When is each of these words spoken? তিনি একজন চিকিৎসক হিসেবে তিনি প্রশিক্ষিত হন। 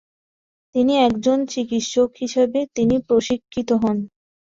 তিনি 0.75 0.93
একজন 1.07 1.37
চিকিৎসক 1.51 2.09
হিসেবে 2.21 2.59
তিনি 2.75 2.95
প্রশিক্ষিত 3.07 3.69
হন। 3.81 3.97